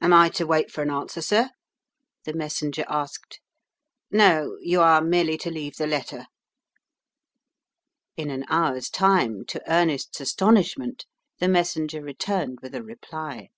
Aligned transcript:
"Am 0.00 0.12
I 0.12 0.28
to 0.30 0.44
wait 0.44 0.72
for 0.72 0.82
an 0.82 0.90
answer, 0.90 1.22
sir?" 1.22 1.50
the 2.24 2.32
messenger 2.32 2.84
asked. 2.88 3.40
"No; 4.10 4.56
you 4.60 4.80
are 4.80 5.00
merely 5.00 5.38
to 5.38 5.52
leave 5.52 5.76
the 5.76 5.86
letter." 5.86 6.26
In 8.16 8.28
an 8.32 8.44
hour's 8.50 8.90
time, 8.90 9.44
to 9.44 9.62
Ernest's 9.72 10.20
astonishment, 10.20 11.06
the 11.38 11.46
messenger 11.46 12.02
returned 12.02 12.58
with 12.60 12.74
a 12.74 12.82
reply. 12.82 13.50